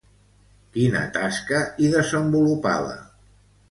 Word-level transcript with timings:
Quina 0.77 1.03
tasca 1.19 1.61
hi 1.85 1.93
desenvolupava? 1.99 3.01